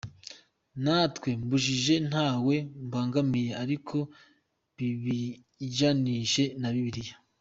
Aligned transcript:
Ntawe 0.81 1.29
mbujije 1.43 1.95
ntawe 2.09 2.55
mbangamiye 2.85 3.51
ariko 3.63 3.97
bibijyanisha 4.75 6.43
na 6.61 6.69
Bibiliya. 6.73 7.15